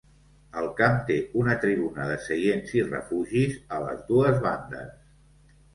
[0.61, 5.03] El camp té una tribuna de seients i refugis a les dues bandes.